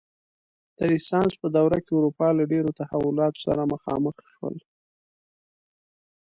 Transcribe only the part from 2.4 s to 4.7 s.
ډېرو تحولاتو سره مخامخ شول.